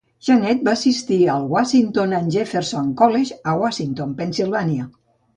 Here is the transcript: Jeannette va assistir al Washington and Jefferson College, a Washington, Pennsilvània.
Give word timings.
Jeannette 0.27 0.63
va 0.67 0.71
assistir 0.77 1.17
al 1.33 1.43
Washington 1.55 2.15
and 2.19 2.33
Jefferson 2.37 2.87
College, 3.01 3.37
a 3.51 3.53
Washington, 3.65 4.17
Pennsilvània. 4.23 4.87